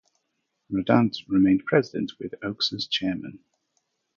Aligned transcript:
Radandt 0.73 1.15
remained 1.27 1.63
president, 1.67 2.13
with 2.19 2.33
Oakes 2.41 2.73
as 2.73 2.87
chairman. 2.87 3.37